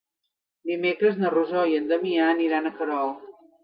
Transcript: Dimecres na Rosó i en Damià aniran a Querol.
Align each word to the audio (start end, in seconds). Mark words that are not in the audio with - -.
Dimecres 0.69 1.21
na 1.21 1.33
Rosó 1.35 1.69
i 1.73 1.79
en 1.83 1.89
Damià 1.95 2.35
aniran 2.35 2.67
a 2.67 2.77
Querol. 2.83 3.19